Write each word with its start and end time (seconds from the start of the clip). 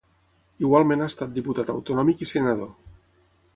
Igualment 0.67 1.03
ha 1.05 1.09
estat 1.13 1.35
diputat 1.35 1.71
autonòmic 1.75 2.25
i 2.27 2.31
senador. 2.33 2.75